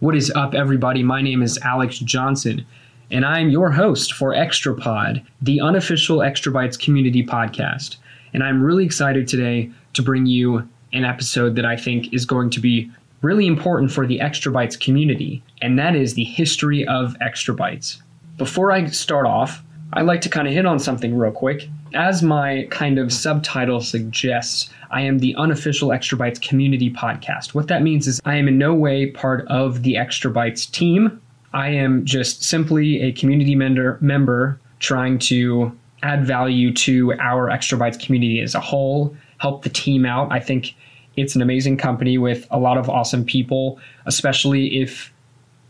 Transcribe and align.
What 0.00 0.14
is 0.14 0.30
up, 0.36 0.54
everybody? 0.54 1.02
My 1.02 1.22
name 1.22 1.42
is 1.42 1.58
Alex 1.58 1.98
Johnson, 1.98 2.64
and 3.10 3.24
I'm 3.24 3.50
your 3.50 3.72
host 3.72 4.12
for 4.12 4.32
Extra 4.32 4.72
Pod, 4.72 5.26
the 5.42 5.60
unofficial 5.60 6.22
Extra 6.22 6.52
Bytes 6.52 6.78
community 6.78 7.26
podcast. 7.26 7.96
And 8.32 8.44
I'm 8.44 8.62
really 8.62 8.84
excited 8.84 9.26
today 9.26 9.72
to 9.94 10.02
bring 10.02 10.24
you 10.24 10.68
an 10.92 11.04
episode 11.04 11.56
that 11.56 11.64
I 11.64 11.76
think 11.76 12.14
is 12.14 12.24
going 12.24 12.50
to 12.50 12.60
be 12.60 12.92
really 13.22 13.48
important 13.48 13.90
for 13.90 14.06
the 14.06 14.20
Extra 14.20 14.52
Bytes 14.52 14.78
community, 14.78 15.42
and 15.62 15.76
that 15.80 15.96
is 15.96 16.14
the 16.14 16.22
history 16.22 16.86
of 16.86 17.16
Extra 17.20 17.52
Bytes. 17.52 18.00
Before 18.36 18.70
I 18.70 18.86
start 18.86 19.26
off, 19.26 19.64
I'd 19.94 20.06
like 20.06 20.20
to 20.20 20.28
kind 20.28 20.46
of 20.46 20.54
hit 20.54 20.64
on 20.64 20.78
something 20.78 21.18
real 21.18 21.32
quick. 21.32 21.68
As 21.94 22.22
my 22.22 22.66
kind 22.70 22.98
of 22.98 23.12
subtitle 23.12 23.80
suggests, 23.80 24.68
I 24.90 25.00
am 25.02 25.20
the 25.20 25.34
unofficial 25.36 25.90
Extra 25.90 26.18
Bytes 26.18 26.40
community 26.40 26.90
podcast. 26.90 27.54
What 27.54 27.68
that 27.68 27.82
means 27.82 28.06
is 28.06 28.20
I 28.26 28.36
am 28.36 28.46
in 28.46 28.58
no 28.58 28.74
way 28.74 29.10
part 29.10 29.46
of 29.48 29.82
the 29.82 29.96
Extra 29.96 30.30
Bytes 30.30 30.70
team. 30.70 31.20
I 31.54 31.68
am 31.70 32.04
just 32.04 32.42
simply 32.42 33.00
a 33.00 33.12
community 33.12 33.54
member, 33.54 33.96
member 34.02 34.60
trying 34.80 35.18
to 35.20 35.76
add 36.02 36.26
value 36.26 36.74
to 36.74 37.14
our 37.14 37.48
Extra 37.48 37.78
Bytes 37.78 37.98
community 37.98 38.40
as 38.40 38.54
a 38.54 38.60
whole, 38.60 39.16
help 39.38 39.62
the 39.62 39.70
team 39.70 40.04
out. 40.04 40.30
I 40.30 40.40
think 40.40 40.74
it's 41.16 41.34
an 41.34 41.42
amazing 41.42 41.78
company 41.78 42.18
with 42.18 42.46
a 42.50 42.58
lot 42.58 42.76
of 42.76 42.90
awesome 42.90 43.24
people, 43.24 43.80
especially 44.04 44.80
if 44.80 45.12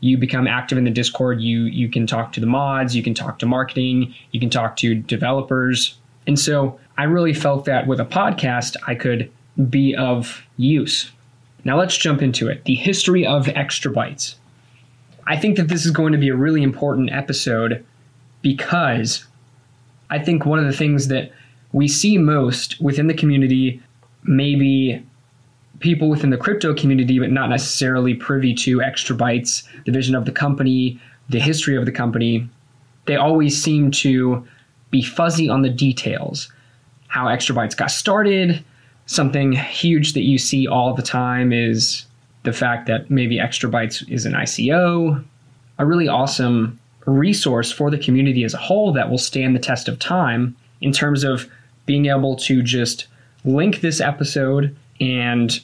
you 0.00 0.16
become 0.16 0.46
active 0.46 0.78
in 0.78 0.84
the 0.84 0.90
discord 0.90 1.40
you 1.40 1.62
you 1.62 1.88
can 1.88 2.06
talk 2.06 2.32
to 2.32 2.38
the 2.38 2.46
mods 2.46 2.95
you 2.95 3.02
can 3.02 3.14
talk 3.14 3.40
to 3.40 3.46
marketing 3.46 4.14
you 4.30 4.38
can 4.38 4.48
talk 4.48 4.76
to 4.76 4.95
developers 4.95 5.98
and 6.28 6.38
so 6.38 6.78
i 6.96 7.02
really 7.02 7.34
felt 7.34 7.64
that 7.64 7.88
with 7.88 7.98
a 7.98 8.05
podcast 8.05 8.77
i 8.87 8.95
could 8.95 9.30
be 9.68 9.95
of 9.96 10.45
use. 10.56 11.10
Now 11.64 11.77
let's 11.77 11.96
jump 11.96 12.23
into 12.23 12.48
it. 12.48 12.64
The 12.64 12.77
history 12.77 13.27
of 13.27 13.48
extra 13.48 13.92
bytes. 13.92 14.37
I 15.27 15.37
think 15.37 15.56
that 15.56 15.66
this 15.66 15.84
is 15.84 15.91
going 15.91 16.12
to 16.12 16.18
be 16.18 16.28
a 16.28 16.37
really 16.37 16.62
important 16.62 17.10
episode 17.12 17.84
because 18.40 19.24
i 20.10 20.18
think 20.18 20.46
one 20.46 20.60
of 20.60 20.65
the 20.65 20.73
things 20.73 21.09
that 21.09 21.32
we 21.73 21.88
see 21.88 22.16
most 22.16 22.80
within 22.80 23.09
the 23.09 23.15
community 23.15 23.82
maybe 24.23 25.04
people 25.80 26.09
within 26.09 26.30
the 26.30 26.37
crypto 26.37 26.74
community, 26.74 27.18
but 27.18 27.30
not 27.30 27.49
necessarily 27.49 28.15
privy 28.15 28.52
to 28.52 28.82
extra 28.82 29.16
bytes, 29.16 29.62
the 29.84 29.93
vision 29.93 30.15
of 30.15 30.24
the 30.24 30.32
company, 30.32 31.01
the 31.29 31.38
history 31.38 31.76
of 31.76 31.87
the 31.87 31.93
company, 31.93 32.49
they 33.06 33.16
always 33.16 33.60
seem 33.60 33.90
to 33.90 34.46
be 34.90 35.02
fuzzy 35.02 35.48
on 35.48 35.62
the 35.62 35.70
details. 35.70 36.50
How 37.08 37.28
extra 37.28 37.54
bytes 37.54 37.76
got 37.76 37.90
started. 37.90 38.64
Something 39.06 39.52
huge 39.52 40.12
that 40.12 40.24
you 40.24 40.38
see 40.38 40.66
all 40.66 40.94
the 40.94 41.02
time 41.02 41.52
is 41.52 42.04
the 42.42 42.52
fact 42.52 42.86
that 42.86 43.10
maybe 43.10 43.40
extra 43.40 43.70
bytes 43.70 44.09
is 44.10 44.26
an 44.26 44.32
ICO, 44.32 45.24
a 45.78 45.86
really 45.86 46.09
awesome 46.09 46.78
resource 47.06 47.72
for 47.72 47.90
the 47.90 47.98
community 47.98 48.44
as 48.44 48.54
a 48.54 48.59
whole 48.59 48.92
that 48.92 49.10
will 49.10 49.18
stand 49.18 49.54
the 49.54 49.60
test 49.60 49.88
of 49.88 49.98
time 49.98 50.54
in 50.80 50.92
terms 50.92 51.24
of 51.24 51.48
being 51.86 52.06
able 52.06 52.36
to 52.36 52.62
just 52.62 53.06
link 53.44 53.80
this 53.80 54.00
episode 54.00 54.76
and 55.00 55.60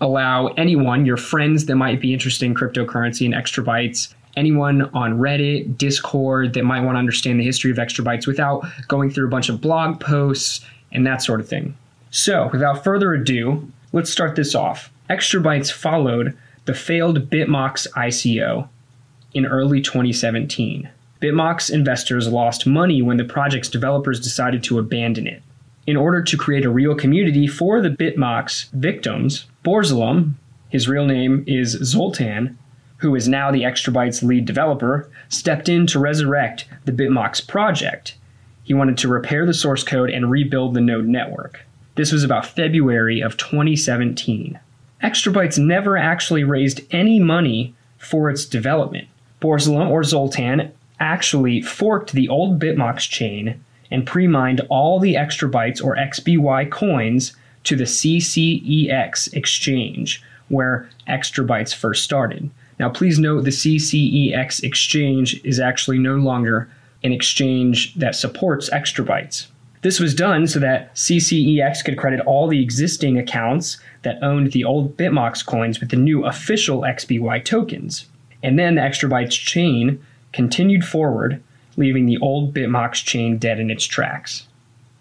allow 0.00 0.46
anyone, 0.48 1.04
your 1.04 1.18
friends 1.18 1.66
that 1.66 1.76
might 1.76 2.00
be 2.00 2.14
interested 2.14 2.46
in 2.46 2.54
cryptocurrency 2.54 3.26
and 3.26 3.34
extra 3.34 3.62
bytes, 3.62 4.14
anyone 4.36 4.82
on 4.94 5.18
Reddit, 5.18 5.76
Discord 5.76 6.54
that 6.54 6.64
might 6.64 6.82
want 6.82 6.96
to 6.96 7.00
understand 7.00 7.40
the 7.40 7.44
history 7.44 7.70
of 7.70 7.78
extra 7.78 8.04
bytes 8.04 8.26
without 8.26 8.64
going 8.88 9.10
through 9.10 9.26
a 9.26 9.30
bunch 9.30 9.48
of 9.48 9.60
blog 9.60 10.00
posts 10.00 10.60
and 10.92 11.06
that 11.06 11.22
sort 11.22 11.40
of 11.40 11.48
thing. 11.48 11.76
So, 12.10 12.48
without 12.52 12.82
further 12.82 13.12
ado, 13.12 13.70
let's 13.92 14.10
start 14.10 14.36
this 14.36 14.54
off. 14.54 14.90
Extra 15.08 15.40
bytes 15.40 15.70
followed 15.70 16.36
the 16.64 16.74
failed 16.74 17.30
BitMox 17.30 17.88
ICO 17.92 18.68
in 19.34 19.46
early 19.46 19.80
2017. 19.80 20.88
BitMox 21.20 21.70
investors 21.70 22.28
lost 22.28 22.66
money 22.66 23.02
when 23.02 23.16
the 23.16 23.24
project's 23.24 23.68
developers 23.68 24.20
decided 24.20 24.62
to 24.64 24.78
abandon 24.78 25.26
it. 25.26 25.42
In 25.86 25.96
order 25.96 26.22
to 26.22 26.36
create 26.36 26.64
a 26.64 26.70
real 26.70 26.94
community 26.94 27.46
for 27.46 27.80
the 27.80 27.90
BitMox 27.90 28.70
victims, 28.70 29.46
Borzalom, 29.64 30.34
his 30.68 30.88
real 30.88 31.04
name 31.04 31.44
is 31.46 31.72
Zoltan, 31.82 32.56
who 33.00 33.14
is 33.14 33.28
now 33.28 33.50
the 33.50 33.64
Extra 33.64 33.92
Bytes 33.92 34.22
lead 34.22 34.44
developer, 34.44 35.08
stepped 35.28 35.68
in 35.68 35.86
to 35.88 35.98
resurrect 35.98 36.66
the 36.84 36.92
BitMox 36.92 37.46
project. 37.46 38.16
He 38.62 38.74
wanted 38.74 38.98
to 38.98 39.08
repair 39.08 39.46
the 39.46 39.54
source 39.54 39.82
code 39.82 40.10
and 40.10 40.30
rebuild 40.30 40.74
the 40.74 40.80
node 40.80 41.06
network. 41.06 41.60
This 41.96 42.12
was 42.12 42.24
about 42.24 42.46
February 42.46 43.20
of 43.20 43.36
2017. 43.36 44.58
Extra 45.02 45.32
Bytes 45.32 45.58
never 45.58 45.96
actually 45.96 46.44
raised 46.44 46.82
any 46.90 47.18
money 47.18 47.74
for 47.98 48.30
its 48.30 48.44
development. 48.44 49.08
Borzalom 49.40 49.88
or 49.88 50.04
Zoltan 50.04 50.72
actually 50.98 51.62
forked 51.62 52.12
the 52.12 52.28
old 52.28 52.60
BitMox 52.60 53.08
chain 53.08 53.64
and 53.90 54.06
pre 54.06 54.26
mined 54.26 54.60
all 54.68 55.00
the 55.00 55.16
extra 55.16 55.48
bytes 55.48 55.82
or 55.82 55.96
XBY 55.96 56.70
coins 56.70 57.34
to 57.64 57.76
the 57.76 57.84
CCEX 57.84 59.34
exchange, 59.34 60.22
where 60.48 60.88
extra 61.06 61.44
bytes 61.44 61.74
first 61.74 62.04
started. 62.04 62.50
Now, 62.80 62.88
please 62.88 63.18
note 63.18 63.44
the 63.44 63.50
CCEX 63.50 64.64
exchange 64.64 65.38
is 65.44 65.60
actually 65.60 65.98
no 65.98 66.16
longer 66.16 66.70
an 67.04 67.12
exchange 67.12 67.94
that 67.96 68.14
supports 68.14 68.72
extra 68.72 69.04
bytes. 69.04 69.48
This 69.82 70.00
was 70.00 70.14
done 70.14 70.46
so 70.46 70.60
that 70.60 70.94
CCEX 70.94 71.84
could 71.84 71.98
credit 71.98 72.20
all 72.20 72.48
the 72.48 72.62
existing 72.62 73.18
accounts 73.18 73.76
that 74.00 74.22
owned 74.22 74.52
the 74.52 74.64
old 74.64 74.96
BitMox 74.96 75.44
coins 75.44 75.78
with 75.78 75.90
the 75.90 75.96
new 75.96 76.24
official 76.24 76.80
XBY 76.80 77.44
tokens. 77.44 78.06
And 78.42 78.58
then 78.58 78.76
the 78.76 78.82
extra 78.82 79.10
bytes 79.10 79.32
chain 79.32 80.02
continued 80.32 80.82
forward, 80.82 81.42
leaving 81.76 82.06
the 82.06 82.16
old 82.22 82.54
BitMox 82.54 83.04
chain 83.04 83.36
dead 83.36 83.60
in 83.60 83.70
its 83.70 83.84
tracks. 83.84 84.46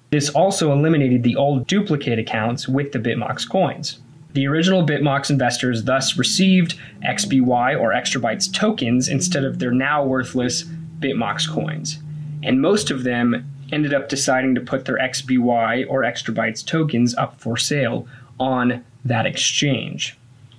This 0.10 0.30
also 0.30 0.74
eliminated 0.74 1.24
the 1.24 1.38
old 1.38 1.66
duplicate 1.66 2.20
accounts 2.20 2.68
with 2.68 2.92
the 2.92 3.00
BitMox 3.00 3.50
coins. 3.50 4.00
The 4.34 4.48
original 4.48 4.86
BitMox 4.86 5.30
investors 5.30 5.86
thus 5.86 6.18
received 6.18 6.78
XBY 7.04 7.80
or 7.80 7.94
Extra 7.94 8.22
Bytes 8.22 8.52
tokens 8.52 9.08
instead 9.08 9.44
of 9.44 9.60
their 9.60 9.72
now 9.72 10.04
worthless 10.04 10.66
BitMox 11.00 11.50
coins. 11.50 12.00
And 12.44 12.62
most 12.62 12.92
of 12.92 13.04
them 13.04 13.52
ended 13.72 13.94
up 13.94 14.10
deciding 14.10 14.56
to 14.56 14.62
put 14.62 14.86
their 14.86 14.98
XBY 14.98 15.86
or 15.90 16.04
Extra 16.04 16.34
Bytes 16.34 16.66
tokens 16.66 17.16
up 17.16 17.40
for 17.40 17.58
sale 17.58 18.08
on 18.40 18.84
that 19.04 19.26
exchange. 19.26 20.18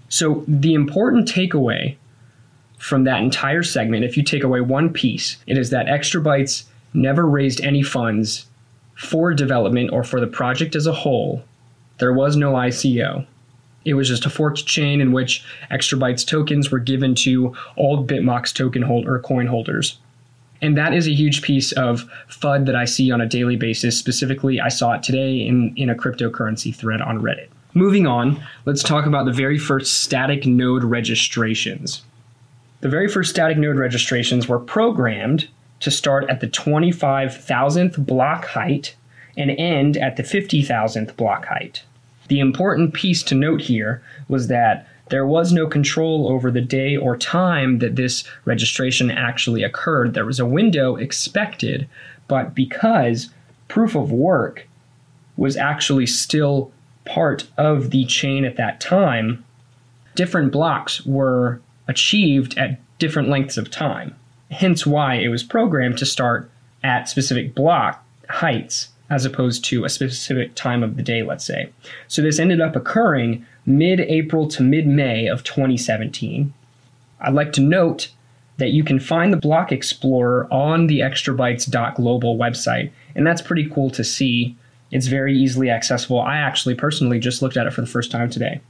So, 0.08 0.44
the 0.48 0.74
important 0.74 1.28
takeaway 1.28 1.96
from 2.78 3.04
that 3.04 3.22
entire 3.22 3.62
segment, 3.62 4.04
if 4.04 4.16
you 4.16 4.22
take 4.24 4.42
away 4.42 4.60
one 4.60 4.92
piece, 4.92 5.36
it 5.46 5.56
is 5.56 5.70
that 5.70 5.88
Extra 5.88 6.20
Bytes 6.20 6.64
never 6.92 7.26
raised 7.26 7.60
any 7.60 7.82
funds 7.82 8.46
for 8.96 9.32
development 9.32 9.90
or 9.92 10.02
for 10.02 10.20
the 10.20 10.26
project 10.26 10.74
as 10.74 10.86
a 10.86 10.92
whole, 10.92 11.44
there 11.98 12.12
was 12.12 12.36
no 12.36 12.52
ICO. 12.52 13.26
It 13.84 13.94
was 13.94 14.08
just 14.08 14.26
a 14.26 14.30
forked 14.30 14.66
chain 14.66 15.00
in 15.00 15.12
which 15.12 15.44
extra 15.70 15.98
bytes 15.98 16.26
tokens 16.26 16.70
were 16.70 16.78
given 16.78 17.14
to 17.16 17.54
old 17.76 18.08
BitMox 18.08 18.54
token 18.54 18.82
holder 18.82 19.14
or 19.14 19.20
coin 19.20 19.46
holders. 19.46 19.98
And 20.62 20.76
that 20.76 20.92
is 20.92 21.06
a 21.06 21.14
huge 21.14 21.42
piece 21.42 21.72
of 21.72 22.04
FUD 22.28 22.66
that 22.66 22.76
I 22.76 22.84
see 22.84 23.10
on 23.10 23.20
a 23.20 23.26
daily 23.26 23.56
basis. 23.56 23.98
Specifically, 23.98 24.60
I 24.60 24.68
saw 24.68 24.92
it 24.92 25.02
today 25.02 25.40
in, 25.40 25.72
in 25.76 25.88
a 25.88 25.94
cryptocurrency 25.94 26.74
thread 26.74 27.00
on 27.00 27.22
Reddit. 27.22 27.48
Moving 27.72 28.06
on, 28.06 28.42
let's 28.66 28.82
talk 28.82 29.06
about 29.06 29.24
the 29.24 29.32
very 29.32 29.56
first 29.56 30.02
static 30.02 30.44
node 30.44 30.84
registrations. 30.84 32.02
The 32.80 32.88
very 32.88 33.08
first 33.08 33.30
static 33.30 33.58
node 33.58 33.76
registrations 33.76 34.48
were 34.48 34.58
programmed 34.58 35.48
to 35.80 35.90
start 35.90 36.28
at 36.28 36.40
the 36.40 36.48
25,000th 36.48 38.04
block 38.04 38.44
height 38.44 38.96
and 39.36 39.50
end 39.52 39.96
at 39.96 40.16
the 40.16 40.22
50,000th 40.22 41.16
block 41.16 41.46
height. 41.46 41.84
The 42.30 42.40
important 42.40 42.94
piece 42.94 43.22
to 43.24 43.34
note 43.34 43.60
here 43.60 44.02
was 44.28 44.46
that 44.46 44.86
there 45.10 45.26
was 45.26 45.52
no 45.52 45.66
control 45.66 46.28
over 46.28 46.50
the 46.50 46.60
day 46.60 46.96
or 46.96 47.16
time 47.16 47.80
that 47.80 47.96
this 47.96 48.24
registration 48.44 49.10
actually 49.10 49.64
occurred. 49.64 50.14
There 50.14 50.24
was 50.24 50.40
a 50.40 50.46
window 50.46 50.96
expected, 50.96 51.88
but 52.28 52.54
because 52.54 53.28
proof 53.68 53.94
of 53.94 54.12
work 54.12 54.66
was 55.36 55.56
actually 55.56 56.06
still 56.06 56.72
part 57.04 57.46
of 57.58 57.90
the 57.90 58.04
chain 58.06 58.44
at 58.44 58.56
that 58.56 58.80
time, 58.80 59.44
different 60.14 60.52
blocks 60.52 61.04
were 61.04 61.60
achieved 61.88 62.56
at 62.56 62.80
different 62.98 63.28
lengths 63.28 63.58
of 63.58 63.70
time 63.70 64.14
hence 64.50 64.84
why 64.84 65.14
it 65.14 65.28
was 65.28 65.42
programmed 65.42 65.98
to 65.98 66.06
start 66.06 66.50
at 66.82 67.08
specific 67.08 67.54
block 67.54 68.04
heights 68.28 68.88
as 69.10 69.24
opposed 69.24 69.64
to 69.66 69.84
a 69.84 69.88
specific 69.88 70.54
time 70.54 70.82
of 70.82 70.96
the 70.96 71.02
day, 71.02 71.22
let's 71.22 71.44
say. 71.44 71.70
So 72.08 72.22
this 72.22 72.38
ended 72.38 72.60
up 72.60 72.76
occurring 72.76 73.44
mid 73.66 74.00
April 74.00 74.48
to 74.48 74.62
mid 74.62 74.86
May 74.86 75.26
of 75.26 75.44
2017. 75.44 76.52
I'd 77.20 77.34
like 77.34 77.52
to 77.52 77.60
note 77.60 78.08
that 78.56 78.70
you 78.70 78.84
can 78.84 79.00
find 79.00 79.32
the 79.32 79.38
Block 79.38 79.72
Explorer 79.72 80.46
on 80.50 80.86
the 80.86 81.00
extrabytes.global 81.00 82.36
website, 82.36 82.90
and 83.14 83.26
that's 83.26 83.42
pretty 83.42 83.68
cool 83.68 83.90
to 83.90 84.04
see. 84.04 84.56
It's 84.90 85.06
very 85.06 85.36
easily 85.36 85.70
accessible. 85.70 86.20
I 86.20 86.36
actually 86.36 86.74
personally 86.74 87.18
just 87.18 87.42
looked 87.42 87.56
at 87.56 87.66
it 87.66 87.72
for 87.72 87.80
the 87.80 87.86
first 87.86 88.10
time 88.10 88.28
today. 88.30 88.60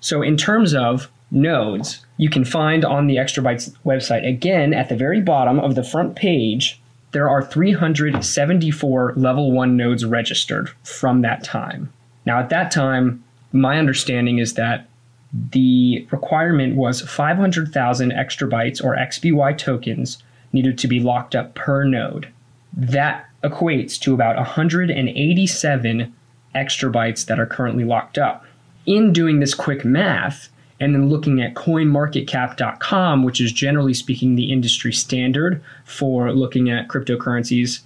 So, 0.00 0.22
in 0.22 0.36
terms 0.36 0.74
of 0.74 1.10
nodes 1.30 2.04
you 2.16 2.28
can 2.28 2.44
find 2.44 2.84
on 2.84 3.06
the 3.06 3.16
Extrabytes 3.16 3.74
website. 3.84 4.26
Again, 4.26 4.74
at 4.74 4.88
the 4.88 4.96
very 4.96 5.20
bottom 5.20 5.58
of 5.60 5.74
the 5.74 5.84
front 5.84 6.16
page, 6.16 6.80
there 7.12 7.28
are 7.28 7.42
374 7.42 9.14
level 9.16 9.52
1 9.52 9.76
nodes 9.76 10.04
registered 10.04 10.70
from 10.84 11.22
that 11.22 11.42
time. 11.42 11.92
Now, 12.26 12.38
at 12.38 12.50
that 12.50 12.70
time, 12.70 13.24
my 13.52 13.78
understanding 13.78 14.38
is 14.38 14.54
that 14.54 14.88
the 15.32 16.06
requirement 16.10 16.76
was 16.76 17.00
500,000 17.00 18.12
extrabytes 18.12 18.82
or 18.82 18.96
XBY 18.96 19.56
tokens 19.58 20.22
needed 20.52 20.78
to 20.78 20.88
be 20.88 21.00
locked 21.00 21.34
up 21.34 21.54
per 21.54 21.84
node. 21.84 22.28
That 22.72 23.28
equates 23.42 23.98
to 24.00 24.14
about 24.14 24.36
187 24.36 26.14
extrabytes 26.54 27.26
that 27.26 27.40
are 27.40 27.46
currently 27.46 27.84
locked 27.84 28.18
up. 28.18 28.44
In 28.86 29.12
doing 29.12 29.40
this 29.40 29.54
quick 29.54 29.84
math, 29.84 30.48
and 30.80 30.94
then 30.94 31.10
looking 31.10 31.42
at 31.42 31.54
coinmarketcap.com, 31.54 33.22
which 33.22 33.40
is 33.40 33.52
generally 33.52 33.94
speaking 33.94 34.34
the 34.34 34.50
industry 34.50 34.92
standard 34.92 35.62
for 35.84 36.32
looking 36.32 36.70
at 36.70 36.88
cryptocurrencies, 36.88 37.80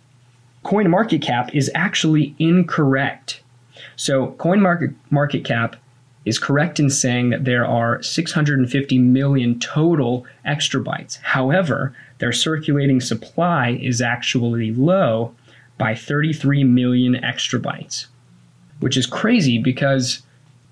CoinMarketCap 0.65 1.55
is 1.55 1.71
actually 1.75 2.35
incorrect. 2.39 3.43
So 3.97 4.29
CoinMarketCap 4.39 5.75
is 6.25 6.39
correct 6.39 6.81
in 6.81 6.89
saying 6.89 7.31
that 7.31 7.45
there 7.45 7.67
are 7.67 8.03
650 8.03 8.99
million 8.99 9.59
total 9.59 10.25
extrabytes. 10.47 11.19
However, 11.21 11.95
their 12.19 12.33
circulating 12.33 13.01
supply 13.01 13.79
is 13.83 14.01
actually 14.01 14.73
low 14.73 15.35
by 15.77 15.95
33 15.95 16.65
million 16.65 17.15
extrabytes, 17.15 18.07
which 18.81 18.97
is 18.97 19.07
crazy 19.07 19.59
because 19.59 20.23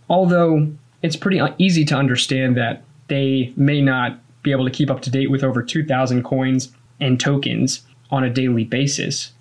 although 0.09 0.73
it's 1.03 1.17
pretty 1.17 1.41
easy 1.59 1.85
to 1.85 1.97
understand 1.97 2.57
that 2.57 2.85
they 3.09 3.53
may 3.57 3.83
not 3.83 4.19
be 4.43 4.53
able 4.53 4.65
to 4.65 4.71
keep 4.71 4.91
up 4.91 5.03
to 5.03 5.11
date 5.11 5.31
with 5.31 5.45
over 5.45 5.63
2,000 5.63 6.23
coins 6.23 6.73
and 7.01 7.21
tokens 7.21 7.83
on 8.11 8.25
a 8.25 8.31
daily 8.31 8.65
basis. 8.65 9.33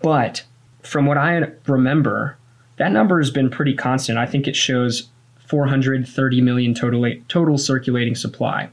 But 0.00 0.44
from 0.82 1.06
what 1.06 1.18
I 1.18 1.52
remember, 1.66 2.36
that 2.76 2.92
number 2.92 3.18
has 3.18 3.30
been 3.30 3.50
pretty 3.50 3.74
constant. 3.74 4.18
I 4.18 4.26
think 4.26 4.48
it 4.48 4.56
shows 4.56 5.08
430 5.46 6.40
million 6.40 6.74
total, 6.74 7.10
total 7.28 7.58
circulating 7.58 8.14
supply. 8.14 8.70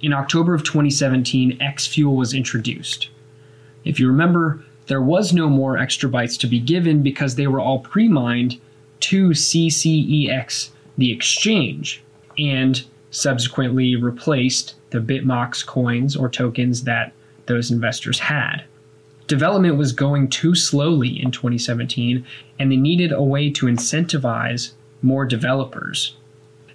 In 0.00 0.12
October 0.12 0.54
of 0.54 0.62
2017, 0.62 1.60
X 1.60 1.86
Fuel 1.86 2.16
was 2.16 2.34
introduced. 2.34 3.08
If 3.84 3.98
you 3.98 4.08
remember, 4.08 4.64
there 4.86 5.02
was 5.02 5.32
no 5.32 5.48
more 5.48 5.78
extra 5.78 6.08
bytes 6.08 6.38
to 6.40 6.46
be 6.46 6.60
given 6.60 7.02
because 7.02 7.34
they 7.34 7.46
were 7.46 7.60
all 7.60 7.80
pre 7.80 8.08
mined 8.08 8.60
to 9.00 9.30
CCEX 9.30 10.70
the 10.96 11.12
exchange 11.12 12.02
and 12.38 12.84
subsequently 13.10 13.96
replaced 13.96 14.74
the 14.90 14.98
Bitmox 14.98 15.64
coins 15.64 16.16
or 16.16 16.28
tokens 16.28 16.84
that 16.84 17.12
those 17.46 17.70
investors 17.70 18.18
had. 18.18 18.64
Development 19.26 19.76
was 19.76 19.92
going 19.92 20.28
too 20.28 20.54
slowly 20.54 21.20
in 21.20 21.30
2017, 21.30 22.24
and 22.58 22.70
they 22.70 22.76
needed 22.76 23.10
a 23.10 23.22
way 23.22 23.50
to 23.50 23.66
incentivize 23.66 24.72
more 25.02 25.24
developers. 25.24 26.16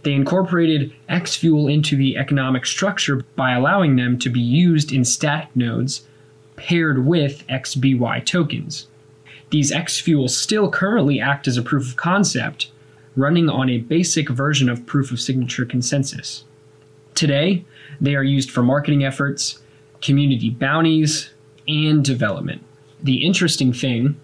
They 0.04 0.14
incorporated 0.14 0.94
XFuel 1.10 1.72
into 1.72 1.96
the 1.96 2.18
economic 2.18 2.66
structure 2.66 3.24
by 3.36 3.54
allowing 3.54 3.96
them 3.96 4.18
to 4.20 4.30
be 4.30 4.42
used 4.42 4.92
in 4.92 5.06
static 5.06 5.50
nodes 5.56 6.06
paired 6.56 7.06
with 7.06 7.46
XBY 7.48 8.26
tokens. 8.26 8.88
These 9.52 9.72
XFuel 9.72 10.30
still 10.30 10.72
currently 10.72 11.20
act 11.20 11.48
as 11.48 11.58
a 11.58 11.62
proof 11.62 11.90
of 11.90 11.96
concept, 11.98 12.72
running 13.16 13.50
on 13.50 13.69
a 13.69 13.80
basic 13.80 14.30
version 14.30 14.69
of 14.69 14.86
proof 14.86 15.12
of 15.12 15.19
signature 15.19 15.66
consensus. 15.66 16.44
Today, 17.16 17.66
they 18.00 18.16
are 18.16 18.24
used 18.24 18.50
for 18.50 18.63
marketing 18.63 19.04
efforts, 19.04 19.62
community 20.02 20.50
bounties, 20.50 21.30
and 21.68 22.04
development. 22.04 22.63
The 23.04 23.25
interesting 23.25 23.74
thing 23.74 24.19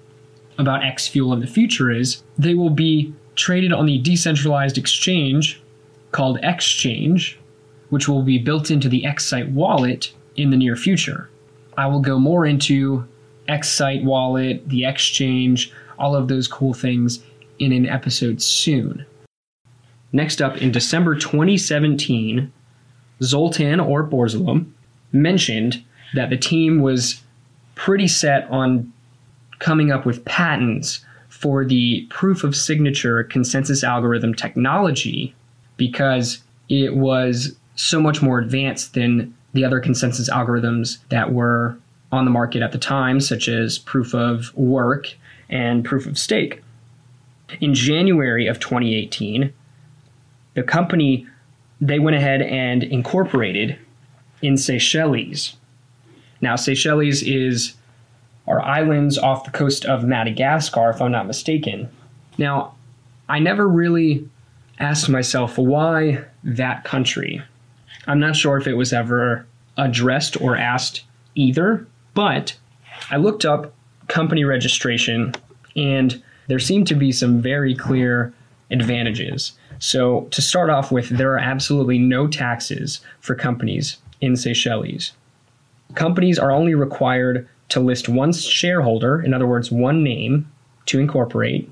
about 0.58 0.84
X 0.84 1.08
Fuel 1.08 1.34
in 1.34 1.40
the 1.40 1.48
future 1.48 1.92
is 1.92 2.24
they 2.38 2.56
will 2.56 2.70
be 2.70 3.14
traded 3.36 3.72
on 3.74 3.86
the 3.86 4.00
decentralized 4.00 4.78
exchange 4.78 5.62
called 6.12 6.40
Exchange, 6.42 7.38
which 7.90 8.08
will 8.08 8.24
be 8.24 8.40
built 8.40 8.72
into 8.72 8.90
the 8.90 9.04
Xsite 9.04 9.52
wallet 9.54 10.12
in 10.36 10.50
the 10.50 10.58
near 10.58 10.76
future. 10.76 11.30
I 11.78 11.88
will 11.88 12.02
go 12.02 12.18
more 12.18 12.46
into 12.46 13.08
Xsite 13.48 14.04
wallet, 14.04 14.68
the 14.68 14.86
exchange, 14.86 15.72
all 16.00 16.16
of 16.16 16.28
those 16.28 16.48
cool 16.48 16.74
things 16.74 17.24
in 17.60 17.72
an 17.72 17.88
episode 17.88 18.42
soon. 18.42 19.06
Next 20.12 20.42
up, 20.42 20.58
in 20.58 20.72
December 20.72 21.16
2017, 21.16 22.52
Zoltan 23.22 23.80
or 23.80 24.04
Borzalom 24.04 24.72
mentioned 25.12 25.84
that 26.14 26.30
the 26.30 26.38
team 26.38 26.82
was 26.82 27.22
pretty 27.76 28.08
set 28.08 28.50
on 28.50 28.92
coming 29.60 29.92
up 29.92 30.06
with 30.06 30.24
patents 30.26 31.04
for 31.30 31.66
the 31.66 32.06
proof 32.10 32.44
of 32.44 32.56
signature 32.56 33.24
consensus 33.24 33.84
algorithm 33.84 34.34
technology 34.34 35.36
because 35.78 36.40
it 36.70 36.96
was 36.96 37.56
so 37.76 38.00
much 38.00 38.22
more 38.22 38.40
advanced 38.40 38.94
than 38.94 39.34
the 39.54 39.64
other 39.64 39.80
consensus 39.80 40.30
algorithms 40.30 40.98
that 41.10 41.32
were 41.32 41.78
on 42.12 42.26
the 42.26 42.32
market 42.32 42.62
at 42.62 42.72
the 42.72 42.78
time, 42.78 43.20
such 43.20 43.48
as 43.48 43.78
proof 43.78 44.14
of 44.14 44.56
work 44.56 45.14
and 45.50 45.86
proof 45.86 46.06
of 46.06 46.18
stake. 46.18 46.62
In 47.62 47.74
January 47.74 48.48
of 48.48 48.60
2018, 48.60 49.54
the 50.54 50.64
company 50.64 51.28
they 51.80 52.00
went 52.00 52.16
ahead 52.16 52.42
and 52.42 52.84
incorporated 52.84 53.78
in 54.42 54.58
Seychelles. 54.58 55.56
Now, 56.42 56.56
Seychelles 56.56 57.22
is 57.22 57.74
are 58.48 58.62
islands 58.62 59.18
off 59.18 59.44
the 59.44 59.52
coast 59.52 59.86
of 59.86 60.04
Madagascar, 60.04 60.90
if 60.90 61.02
I'm 61.02 61.12
not 61.12 61.28
mistaken. 61.28 61.90
Now, 62.38 62.76
I 63.28 63.40
never 63.40 63.68
really 63.68 64.28
asked 64.80 65.10
myself 65.10 65.58
why 65.58 66.24
that 66.44 66.84
country. 66.86 67.42
I'm 68.08 68.20
not 68.20 68.36
sure 68.36 68.58
if 68.58 68.68
it 68.68 68.76
was 68.76 68.94
ever 68.94 69.46
addressed 69.76 70.40
or 70.40 70.56
asked 70.56 71.04
either, 71.36 71.86
but 72.14 72.58
I 73.12 73.18
looked 73.18 73.44
up 73.44 73.74
company 74.08 74.46
registration 74.46 75.34
and 75.76 76.24
there 76.48 76.60
seem 76.60 76.86
to 76.86 76.96
be 76.96 77.12
some 77.12 77.42
very 77.42 77.76
clear 77.76 78.34
advantages. 78.72 79.54
So, 79.80 80.22
to 80.32 80.42
start 80.42 80.70
off 80.70 80.92
with, 80.92 81.10
there 81.10 81.34
are 81.34 81.40
absolutely 81.40 82.00
no 82.00 82.28
taxes 82.28 83.02
for 83.20 83.36
companies 83.36 83.98
in 84.22 84.36
Seychelles. 84.36 85.14
Companies 85.94 86.40
are 86.40 86.52
only 86.52 86.74
required 86.74 87.48
to 87.70 87.80
list 87.80 88.10
one 88.10 88.34
shareholder, 88.34 89.22
in 89.22 89.34
other 89.34 89.48
words, 89.48 89.72
one 89.72 90.04
name, 90.04 90.50
to 90.88 91.00
incorporate. 91.00 91.70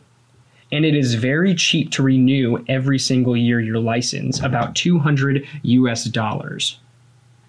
And 0.72 0.86
it 0.86 0.96
is 0.96 1.15
very 1.15 1.55
cheap 1.55 1.91
to 1.91 2.03
renew 2.03 2.63
every 2.67 3.00
single 3.00 3.36
year 3.36 3.60
your 3.60 3.79
license, 3.79 4.39
about 4.41 4.75
200 4.75 5.48
US 5.63 6.05
dollars. 6.05 6.79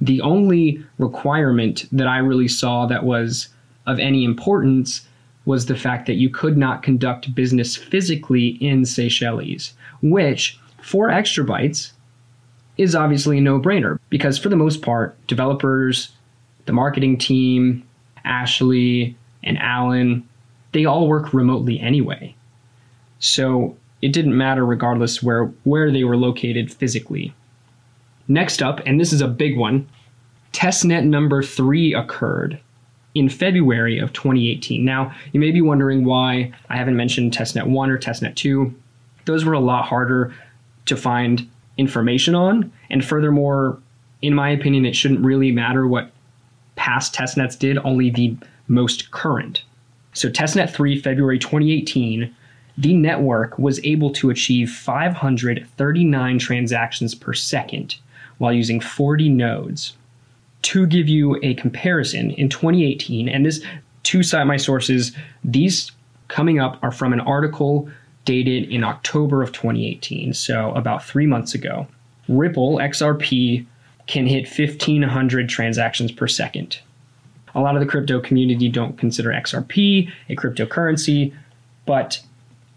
The 0.01 0.21
only 0.21 0.85
requirement 0.99 1.87
that 1.93 2.07
I 2.07 2.19
really 2.19 2.49
saw 2.49 2.87
that 2.87 3.05
was 3.05 3.49
of 3.87 3.99
any 3.99 4.25
importance 4.25 5.07
was 5.47 5.67
the 5.67 5.77
fact 5.77 6.07
that 6.07 6.15
you 6.15 6.29
could 6.29 6.59
not 6.59 6.83
conduct 6.83 7.35
business 7.35 7.77
physically 7.77 8.49
in 8.61 8.85
Seychelles, 8.85 9.73
which, 10.03 10.59
for 10.83 11.09
extrabytes, 11.09 11.93
is 12.77 12.95
obviously 12.95 13.39
a 13.39 13.41
no 13.41 13.59
brainer 13.59 13.99
because, 14.11 14.39
for 14.39 14.51
the 14.51 14.57
most 14.57 14.83
part, 14.83 15.17
developers, 15.29 16.11
the 16.67 16.73
marketing 16.73 17.17
team, 17.17 17.83
Ashley, 18.25 19.17
and 19.43 19.57
Alan, 19.59 20.29
they 20.73 20.85
all 20.85 21.09
work 21.09 21.33
remotely 21.33 21.81
anyway. 21.81 22.35
So 23.21 23.77
it 24.03 24.13
didn't 24.13 24.37
matter 24.37 24.67
regardless 24.67 25.23
where, 25.23 25.47
where 25.63 25.91
they 25.91 26.05
were 26.05 26.17
located 26.17 26.73
physically. 26.73 27.33
Next 28.29 28.61
up, 28.61 28.81
and 28.85 29.01
this 29.01 29.13
is 29.13 29.21
a 29.21 29.29
big 29.29 29.57
one, 29.57 29.89
testnet 30.53 31.05
number 31.05 31.43
three 31.43 31.95
occurred 31.95 32.59
in 33.17 33.31
February 33.31 33.99
of 33.99 34.13
2018. 34.13 34.85
Now, 34.85 35.11
you 35.33 35.41
may 35.41 35.51
be 35.51 35.63
wondering 35.63 36.05
why 36.05 36.53
I 36.69 36.77
haven't 36.77 36.97
mentioned 36.97 37.33
testnet 37.33 37.67
1 37.67 37.91
or 37.91 37.97
testnet 37.97 38.37
2. 38.37 38.75
Those 39.25 39.47
were 39.47 39.55
a 39.55 39.59
lot 39.59 39.87
harder 39.87 40.35
to 40.85 40.97
find 40.99 41.49
information 41.79 42.35
on, 42.35 42.71
and 42.91 43.03
furthermore, 43.03 43.79
in 44.21 44.35
my 44.35 44.51
opinion, 44.51 44.85
it 44.85 44.95
shouldn't 44.95 45.25
really 45.25 45.51
matter 45.51 45.87
what 45.87 46.11
past 46.77 47.15
testnets 47.15 47.59
did, 47.59 47.79
only 47.79 48.11
the 48.11 48.37
most 48.69 49.11
current. 49.13 49.65
So, 50.13 50.29
testnet 50.29 50.71
3, 50.71 51.01
February 51.01 51.39
2018, 51.39 52.35
the 52.77 52.95
network 52.95 53.59
was 53.59 53.83
able 53.83 54.11
to 54.11 54.29
achieve 54.29 54.71
539 54.71 56.39
transactions 56.39 57.15
per 57.15 57.33
second 57.33 57.97
while 58.37 58.53
using 58.53 58.79
40 58.79 59.31
nodes 59.31 59.97
to 60.67 60.85
give 60.85 61.09
you 61.09 61.39
a 61.45 61.55
comparison 61.55 62.33
in 62.33 62.49
2018, 62.49 63.29
and 63.29 63.47
this 63.47 63.63
to 64.03 64.23
cite 64.25 64.49
my 64.49 64.57
sources, 64.57 65.13
these 65.45 65.93
coming 66.27 66.59
up 66.59 66.77
are 66.83 66.91
from 66.91 67.13
an 67.13 67.21
article 67.21 67.89
dated 68.25 68.69
in 68.69 68.83
October 68.83 69.45
of 69.45 69.53
2018, 69.53 70.35
so 70.35 70.73
about 70.73 71.05
three 71.05 71.27
months 71.27 71.55
ago. 71.55 71.87
Ripple 72.29 72.79
XRP 72.79 73.65
can 74.09 74.27
hit 74.27 74.47
1500 74.47 75.49
transactions 75.49 76.11
per 76.11 76.27
second. 76.27 76.81
A 77.55 77.61
lot 77.61 77.77
of 77.77 77.81
the 77.81 77.87
crypto 77.87 78.21
community 78.21 78.69
don't 78.69 78.99
consider 78.99 79.31
XRP 79.31 80.11
a 80.29 80.35
cryptocurrency, 80.35 81.33
but 81.87 82.21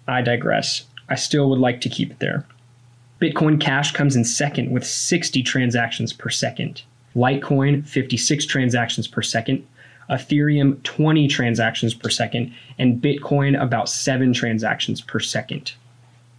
I 0.07 0.21
digress. 0.21 0.85
I 1.09 1.15
still 1.15 1.49
would 1.49 1.59
like 1.59 1.81
to 1.81 1.89
keep 1.89 2.11
it 2.11 2.19
there. 2.19 2.45
Bitcoin 3.19 3.59
Cash 3.59 3.93
comes 3.93 4.15
in 4.15 4.23
second 4.23 4.69
with 4.69 4.85
60 4.85 5.41
transactions 5.41 6.13
per 6.13 6.29
second. 6.29 6.83
Litecoin, 7.15 7.85
56 7.85 8.45
transactions 8.45 9.07
per 9.07 9.21
second. 9.21 9.65
Ethereum, 10.09 10.81
20 10.83 11.27
transactions 11.27 11.93
per 11.93 12.09
second. 12.09 12.53
And 12.77 13.01
Bitcoin, 13.01 13.61
about 13.61 13.89
7 13.89 14.33
transactions 14.33 15.01
per 15.01 15.19
second. 15.19 15.73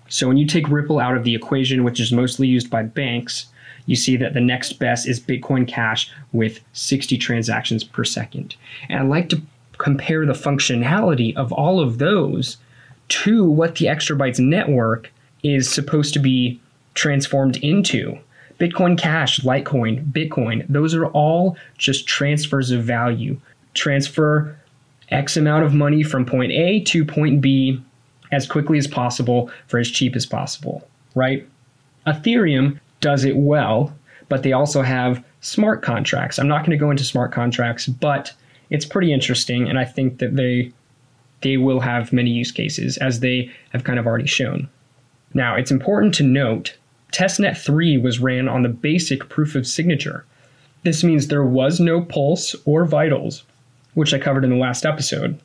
So 0.09 0.27
when 0.27 0.37
you 0.37 0.47
take 0.47 0.69
Ripple 0.69 0.99
out 0.99 1.17
of 1.17 1.23
the 1.25 1.35
equation, 1.35 1.85
which 1.85 2.01
is 2.01 2.13
mostly 2.13 2.49
used 2.49 2.69
by 2.69 2.83
banks, 2.83 3.47
you 3.87 3.97
see 3.97 4.17
that 4.17 4.35
the 4.35 4.41
next 4.41 4.75
best 4.75 5.09
is 5.09 5.21
Bitcoin 5.21 5.67
Cash 5.67 6.11
with 6.33 6.61
60 6.73 7.17
transactions 7.19 7.85
per 7.85 8.05
second. 8.05 8.57
And 8.89 8.99
I 8.99 9.03
like 9.03 9.29
to 9.31 9.41
compare 9.79 10.27
the 10.27 10.33
functionality 10.33 11.35
of 11.37 11.53
all 11.53 11.81
of 11.81 11.99
those 11.99 12.57
to 13.09 13.49
what 13.49 13.77
the 13.77 13.87
Exabytes 13.87 14.39
network 14.39 15.11
is 15.43 15.69
supposed 15.69 16.13
to 16.15 16.19
be 16.19 16.61
transformed 16.95 17.57
into. 17.59 18.19
Bitcoin 18.61 18.99
Cash, 18.99 19.41
Litecoin, 19.41 20.13
Bitcoin, 20.13 20.67
those 20.69 20.95
are 20.95 21.07
all 21.07 21.57
just 21.79 22.07
transfers 22.07 22.71
of 22.71 22.85
value. 22.85 23.41
Transfer 23.75 24.57
X 25.09 25.37
amount 25.37 25.65
of 25.65 25.73
money 25.73 26.03
from 26.03 26.27
point 26.27 26.53
A 26.53 26.81
to 26.81 27.05
point 27.05 27.41
B 27.41 27.83
as 28.33 28.47
quickly 28.47 28.79
as 28.79 28.87
possible 28.87 29.51
for 29.67 29.79
as 29.79 29.91
cheap 29.91 30.15
as 30.15 30.27
possible, 30.27 30.87
right? 31.15 31.49
Ethereum 32.07 32.79
does 33.01 33.25
it 33.25 33.37
well, 33.37 33.97
but 34.29 34.43
they 34.43 34.53
also 34.53 34.83
have 34.83 35.25
smart 35.41 35.83
contracts. 35.83 36.39
I'm 36.39 36.47
not 36.47 36.61
going 36.61 36.71
to 36.71 36.77
go 36.77 36.91
into 36.91 37.03
smart 37.03 37.33
contracts, 37.33 37.87
but 37.87 38.33
it's 38.69 38.85
pretty 38.85 39.13
interesting, 39.13 39.69
and 39.69 39.79
I 39.79 39.85
think 39.85 40.19
that 40.19 40.37
they 40.37 40.73
they 41.41 41.57
will 41.57 41.81
have 41.81 42.13
many 42.13 42.31
use 42.31 42.53
cases 42.53 42.99
as 42.99 43.21
they 43.21 43.51
have 43.71 43.85
kind 43.85 43.99
of 43.99 44.07
already 44.07 44.27
shown. 44.27 44.69
Now, 45.33 45.57
it's 45.57 45.71
important 45.71 46.15
to 46.17 46.23
note 46.23 46.77
testnet 47.13 47.57
3 47.57 47.99
was 47.99 48.21
ran 48.21 48.49
on 48.49 48.63
the 48.63 48.69
basic 48.69 49.29
proof 49.29 49.55
of 49.55 49.67
signature. 49.67 50.25
This 50.83 51.05
means 51.05 51.27
there 51.27 51.45
was 51.45 51.81
no 51.81 52.01
pulse 52.01 52.55
or 52.65 52.85
vitals, 52.85 53.45
which 53.95 54.15
I 54.15 54.19
covered 54.19 54.45
in 54.45 54.51
the 54.51 54.57
last 54.57 54.87
episode. 54.87 55.39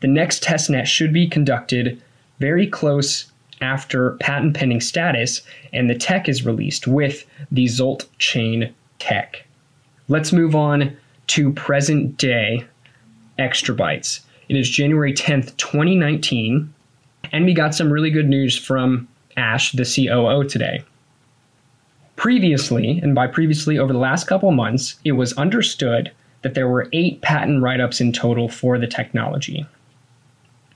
The 0.00 0.08
next 0.08 0.42
testnet 0.42 0.86
should 0.86 1.12
be 1.12 1.26
conducted 1.26 2.00
very 2.38 2.66
close 2.66 3.30
after 3.60 4.12
patent 4.16 4.54
pending 4.54 4.80
status 4.80 5.42
and 5.72 5.88
the 5.88 5.94
tech 5.94 6.28
is 6.28 6.44
released 6.44 6.86
with 6.86 7.24
the 7.50 7.64
Zolt 7.64 8.06
chain 8.18 8.74
tech. 8.98 9.44
Let's 10.08 10.32
move 10.32 10.54
on 10.54 10.96
to 11.28 11.52
present 11.52 12.16
day 12.18 12.64
exabytes. 13.38 14.20
It 14.48 14.56
is 14.56 14.68
January 14.68 15.12
10th, 15.12 15.56
2019, 15.56 16.72
and 17.32 17.44
we 17.44 17.54
got 17.54 17.74
some 17.74 17.92
really 17.92 18.10
good 18.10 18.28
news 18.28 18.56
from 18.56 19.08
Ash, 19.36 19.72
the 19.72 19.84
COO, 19.84 20.44
today. 20.48 20.82
Previously, 22.16 22.98
and 23.02 23.14
by 23.14 23.26
previously 23.26 23.78
over 23.78 23.92
the 23.92 23.98
last 23.98 24.26
couple 24.26 24.50
months, 24.50 24.98
it 25.04 25.12
was 25.12 25.32
understood 25.34 26.10
that 26.42 26.54
there 26.54 26.68
were 26.68 26.88
eight 26.92 27.20
patent 27.20 27.62
write 27.62 27.80
ups 27.80 28.00
in 28.00 28.12
total 28.12 28.48
for 28.48 28.78
the 28.78 28.86
technology. 28.86 29.66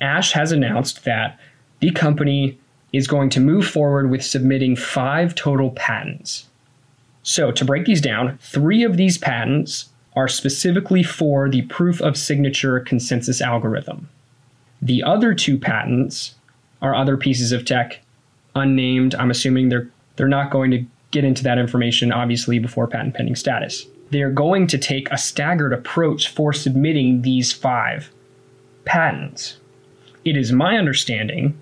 Ash 0.00 0.33
has 0.33 0.52
announced 0.52 1.05
that 1.05 1.38
the 1.81 1.90
company 1.93 2.59
is 2.93 3.07
going 3.07 3.31
to 3.31 3.40
move 3.40 3.67
forward 3.67 4.11
with 4.11 4.25
submitting 4.25 4.76
five 4.76 5.35
total 5.35 5.71
patents. 5.71 6.47
So, 7.23 7.52
to 7.52 7.64
break 7.64 7.85
these 7.85 8.00
down, 8.00 8.38
three 8.38 8.83
of 8.83 8.97
these 8.97 9.19
patents 9.19 9.90
are 10.17 10.29
specifically 10.29 11.02
for 11.02 11.49
the 11.49 11.62
proof 11.62 12.00
of 12.00 12.17
signature 12.17 12.81
consensus 12.81 13.40
algorithm. 13.40 14.09
The 14.83 15.02
other 15.02 15.35
two 15.35 15.59
patents 15.59 16.35
are 16.83 16.95
other 16.95 17.17
pieces 17.17 17.52
of 17.52 17.64
tech, 17.64 18.00
unnamed. 18.54 19.14
I'm 19.14 19.30
assuming 19.30 19.69
they're 19.69 19.90
they're 20.16 20.28
not 20.28 20.50
going 20.50 20.71
to 20.73 20.85
get 21.11 21.25
into 21.25 21.42
that 21.42 21.59
information 21.59 22.12
obviously 22.12 22.59
before 22.59 22.87
patent 22.87 23.14
pending 23.14 23.37
status. 23.37 23.87
They 24.11 24.23
are 24.23 24.30
going 24.30 24.66
to 24.69 24.78
take 24.78 25.11
a 25.11 25.19
staggered 25.19 25.73
approach 25.73 26.28
for 26.28 26.52
submitting 26.52 27.23
these 27.23 27.52
five 27.52 28.11
patents. 28.85 29.57
It 30.25 30.37
is 30.37 30.52
my 30.52 30.76
understanding 30.76 31.59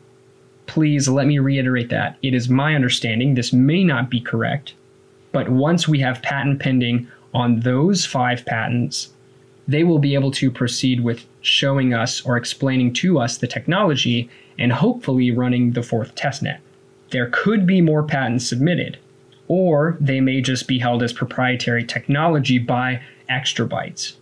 please 0.68 1.08
let 1.08 1.26
me 1.26 1.40
reiterate 1.40 1.88
that. 1.88 2.16
It 2.22 2.34
is 2.34 2.48
my 2.48 2.76
understanding, 2.76 3.34
this 3.34 3.52
may 3.52 3.82
not 3.82 4.08
be 4.08 4.20
correct, 4.20 4.74
but 5.32 5.48
once 5.48 5.88
we 5.88 5.98
have 6.00 6.22
patent 6.22 6.60
pending 6.60 7.08
on 7.34 7.60
those 7.60 8.04
five 8.04 8.44
patents, 8.46 9.08
they 9.66 9.82
will 9.82 9.98
be 9.98 10.14
able 10.14 10.30
to 10.32 10.50
proceed 10.50 11.00
with 11.00 11.26
showing 11.40 11.92
us 11.92 12.24
or 12.24 12.36
explaining 12.36 12.92
to 12.92 13.18
us 13.18 13.38
the 13.38 13.46
technology 13.46 14.30
and 14.58 14.72
hopefully 14.72 15.30
running 15.30 15.72
the 15.72 15.82
fourth 15.82 16.14
testnet. 16.14 16.58
There 17.10 17.30
could 17.30 17.66
be 17.66 17.80
more 17.80 18.02
patents 18.02 18.46
submitted, 18.48 18.98
or 19.46 19.96
they 20.00 20.20
may 20.20 20.40
just 20.40 20.68
be 20.68 20.78
held 20.78 21.02
as 21.02 21.12
proprietary 21.12 21.84
technology 21.84 22.58
by 22.58 23.00
Exabytes. 23.30 24.14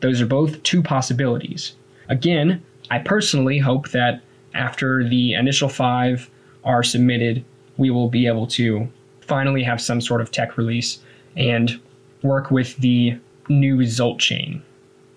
Those 0.00 0.20
are 0.20 0.26
both 0.26 0.62
two 0.64 0.82
possibilities. 0.82 1.74
Again, 2.08 2.62
I 2.90 2.98
personally 2.98 3.58
hope 3.58 3.90
that 3.90 4.22
after 4.54 5.08
the 5.08 5.34
initial 5.34 5.68
five 5.68 6.28
are 6.64 6.82
submitted, 6.82 7.44
we 7.76 7.90
will 7.90 8.08
be 8.08 8.26
able 8.26 8.46
to 8.48 8.88
finally 9.20 9.62
have 9.62 9.80
some 9.80 10.00
sort 10.00 10.20
of 10.20 10.30
tech 10.30 10.58
release 10.58 10.98
and 11.36 11.80
work 12.22 12.50
with 12.50 12.76
the 12.78 13.18
new 13.48 13.76
result 13.76 14.18
chain. 14.18 14.62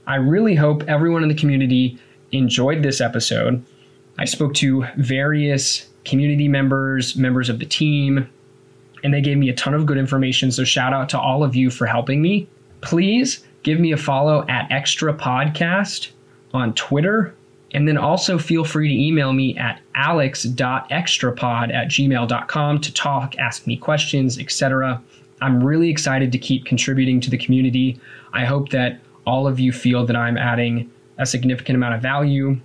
I 0.07 0.15
really 0.15 0.55
hope 0.55 0.83
everyone 0.87 1.23
in 1.23 1.29
the 1.29 1.35
community 1.35 1.99
enjoyed 2.31 2.83
this 2.83 3.01
episode. 3.01 3.63
I 4.17 4.25
spoke 4.25 4.53
to 4.55 4.85
various 4.97 5.87
community 6.05 6.47
members, 6.47 7.15
members 7.15 7.50
of 7.50 7.59
the 7.59 7.65
team, 7.65 8.29
and 9.03 9.13
they 9.13 9.21
gave 9.21 9.38
me 9.38 9.50
a 9.50 9.53
ton 9.53 9.74
of 9.74 9.85
good 9.85 9.97
information. 9.97 10.51
So, 10.51 10.63
shout 10.63 10.93
out 10.93 11.09
to 11.09 11.19
all 11.19 11.43
of 11.43 11.55
you 11.55 11.69
for 11.69 11.85
helping 11.85 12.21
me. 12.21 12.47
Please 12.81 13.45
give 13.63 13.79
me 13.79 13.91
a 13.91 13.97
follow 13.97 14.45
at 14.47 14.71
Extra 14.71 15.13
Podcast 15.13 16.09
on 16.53 16.74
Twitter 16.74 17.33
and 17.75 17.88
then 17.88 17.97
also 17.97 18.38
feel 18.38 18.63
free 18.63 18.88
to 18.88 18.93
email 18.93 19.33
me 19.33 19.57
at 19.57 19.81
alex.extrapod 19.95 21.74
at 21.74 21.88
gmail.com 21.89 22.79
to 22.79 22.93
talk, 22.93 23.35
ask 23.38 23.67
me 23.67 23.75
questions, 23.75 24.39
etc. 24.39 25.01
I'm 25.41 25.62
really 25.62 25.89
excited 25.89 26.31
to 26.31 26.38
keep 26.38 26.65
contributing 26.65 27.19
to 27.19 27.29
the 27.29 27.38
community. 27.38 28.00
I 28.31 28.45
hope 28.45 28.69
that 28.69 29.01
all 29.27 29.45
of 29.45 29.59
you 29.59 29.74
feel 29.74 30.05
that 30.05 30.15
I'm 30.15 30.38
adding 30.38 30.89
a 31.17 31.25
significant 31.25 31.75
amount 31.75 31.95
of 31.95 32.01
value 32.01 32.57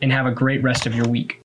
and 0.00 0.10
have 0.10 0.24
a 0.24 0.32
great 0.32 0.62
rest 0.62 0.86
of 0.86 0.94
your 0.94 1.06
week. 1.06 1.38